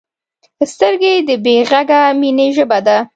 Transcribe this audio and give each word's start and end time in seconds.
سترګې 0.73 1.13
د 1.27 1.29
بې 1.43 1.55
غږه 1.69 2.01
مینې 2.19 2.47
ژبه 2.55 2.79
ده 2.87 2.97